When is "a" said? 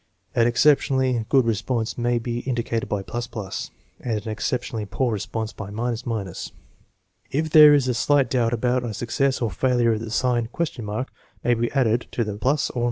7.87-7.93, 8.83-8.95